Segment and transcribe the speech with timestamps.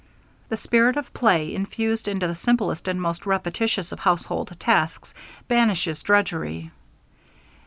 [0.49, 5.13] The spirit of play infused into the simplest and most repetitious of household tasks
[5.47, 6.71] banishes drudgery.